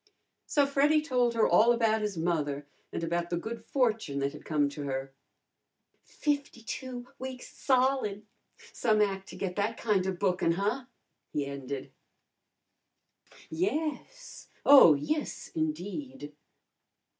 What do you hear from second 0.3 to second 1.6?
So Freddy told her